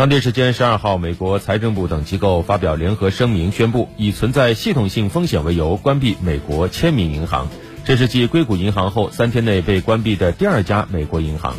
[0.00, 7.48] 当地时间十二号美国财政部等机构发表联合声明宣布以存在系统性风险为由关闭美国签名银行。
[7.84, 11.54] 这是继硅谷银行后三天内被关闭的第二家美国银行。